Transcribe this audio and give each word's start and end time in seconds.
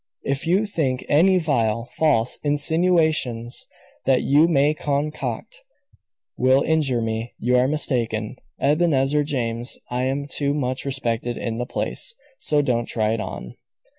"If 0.23 0.47
you 0.47 0.65
think 0.65 1.05
any 1.07 1.37
vile, 1.37 1.85
false 1.85 2.39
insinuations 2.43 3.67
that 4.07 4.23
you 4.23 4.47
may 4.47 4.73
concoct 4.73 5.63
will 6.35 6.63
injure 6.63 7.03
me, 7.03 7.33
you 7.37 7.55
are 7.55 7.67
mistaken, 7.67 8.37
Ebenezer 8.59 9.23
James. 9.23 9.77
I 9.91 10.05
am 10.05 10.25
too 10.27 10.55
much 10.55 10.85
respected 10.85 11.37
in 11.37 11.59
the 11.59 11.67
place. 11.67 12.15
So 12.39 12.63
don't 12.63 12.87
try 12.87 13.13
it 13.13 13.19
on." 13.21 13.53